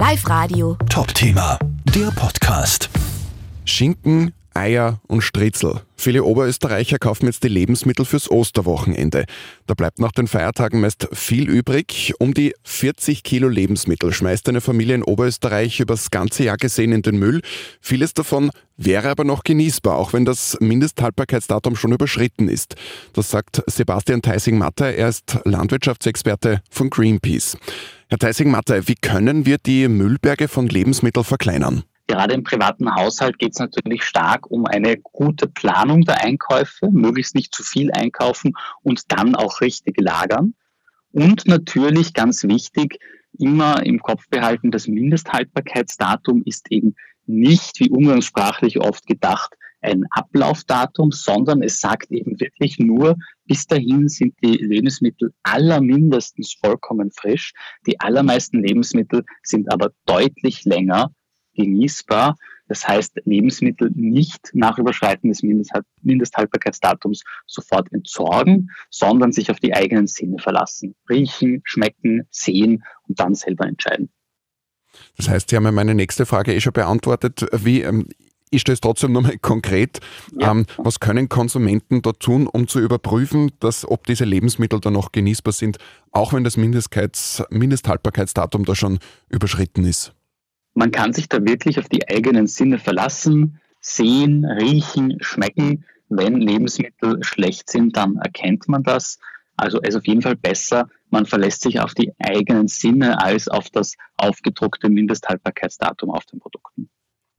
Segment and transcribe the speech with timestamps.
[0.00, 0.78] Live Radio.
[0.88, 1.58] Top-Thema,
[1.94, 2.88] der Podcast.
[3.66, 5.82] Schinken, Eier und Stritzel.
[5.94, 9.26] Viele Oberösterreicher kaufen jetzt die Lebensmittel fürs Osterwochenende.
[9.66, 12.14] Da bleibt nach den Feiertagen meist viel übrig.
[12.18, 17.02] Um die 40 Kilo Lebensmittel schmeißt eine Familie in Oberösterreich übers ganze Jahr gesehen in
[17.02, 17.42] den Müll.
[17.82, 22.74] Vieles davon wäre aber noch genießbar, auch wenn das Mindesthaltbarkeitsdatum schon überschritten ist.
[23.12, 24.94] Das sagt Sebastian Theising-Matter.
[24.94, 27.58] Er ist Landwirtschaftsexperte von Greenpeace.
[28.10, 31.84] Herr Theising-Matter, wie können wir die Müllberge von Lebensmitteln verkleinern?
[32.08, 37.36] Gerade im privaten Haushalt geht es natürlich stark um eine gute Planung der Einkäufe, möglichst
[37.36, 40.54] nicht zu viel einkaufen und dann auch richtig lagern.
[41.12, 42.98] Und natürlich ganz wichtig,
[43.38, 46.96] immer im Kopf behalten, das Mindesthaltbarkeitsdatum ist eben
[47.26, 53.16] nicht, wie umgangssprachlich oft gedacht, ein Ablaufdatum, sondern es sagt eben wirklich nur,
[53.46, 57.52] bis dahin sind die Lebensmittel allermindestens vollkommen frisch.
[57.86, 61.12] Die allermeisten Lebensmittel sind aber deutlich länger
[61.54, 62.36] genießbar.
[62.68, 70.06] Das heißt, Lebensmittel nicht nach Überschreiten des Mindesthaltbarkeitsdatums sofort entsorgen, sondern sich auf die eigenen
[70.06, 70.94] Sinne verlassen.
[71.08, 74.10] Riechen, schmecken, sehen und dann selber entscheiden.
[75.16, 77.44] Das heißt, Sie haben ja meine nächste Frage eh schon beantwortet.
[77.52, 78.08] Wie, ähm,
[78.50, 80.00] ich stelle es trotzdem nochmal konkret.
[80.38, 80.50] Ja.
[80.50, 85.12] Ähm, was können Konsumenten da tun, um zu überprüfen, dass ob diese Lebensmittel dann noch
[85.12, 85.78] genießbar sind,
[86.10, 90.12] auch wenn das Mindesthaltbarkeitsdatum da schon überschritten ist?
[90.74, 95.84] Man kann sich da wirklich auf die eigenen Sinne verlassen, sehen, riechen, schmecken.
[96.08, 99.18] Wenn Lebensmittel schlecht sind, dann erkennt man das.
[99.56, 103.48] Also es ist auf jeden Fall besser, man verlässt sich auf die eigenen Sinne als
[103.48, 106.88] auf das aufgedruckte Mindesthaltbarkeitsdatum auf den Produkten.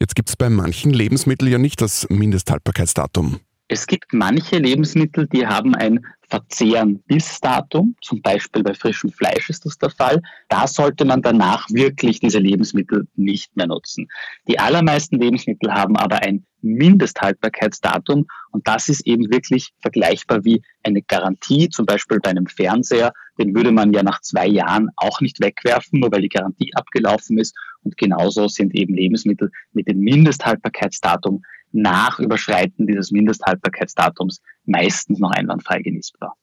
[0.00, 3.40] Jetzt gibt es bei manchen Lebensmitteln ja nicht das Mindesthaltbarkeitsdatum.
[3.68, 9.48] Es gibt manche Lebensmittel, die haben ein Verzehren bis Datum, zum Beispiel bei frischem Fleisch
[9.48, 10.20] ist das der Fall.
[10.48, 14.08] Da sollte man danach wirklich diese Lebensmittel nicht mehr nutzen.
[14.46, 21.02] Die allermeisten Lebensmittel haben aber ein Mindesthaltbarkeitsdatum und das ist eben wirklich vergleichbar wie eine
[21.02, 23.12] Garantie, zum Beispiel bei einem Fernseher.
[23.38, 27.38] Den würde man ja nach zwei Jahren auch nicht wegwerfen, nur weil die Garantie abgelaufen
[27.38, 27.54] ist.
[27.84, 31.42] Und genauso sind eben Lebensmittel mit dem Mindesthaltbarkeitsdatum
[31.82, 36.34] nach Überschreiten dieses Mindesthaltbarkeitsdatums meistens noch einwandfrei genießbar.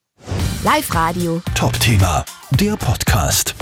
[0.64, 1.42] Live Radio.
[1.54, 3.54] Top Thema, der Podcast.